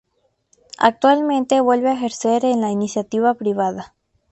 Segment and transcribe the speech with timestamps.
[0.79, 3.93] Actualmente vuelve a ejercer en la Iniciativa Privada.